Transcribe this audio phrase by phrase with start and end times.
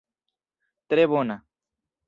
[0.93, 1.39] Tre bona.